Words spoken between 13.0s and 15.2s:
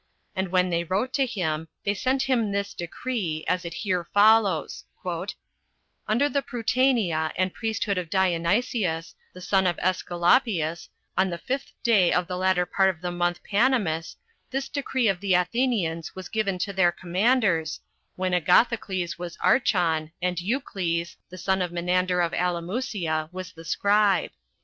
the month Panemus, this decree of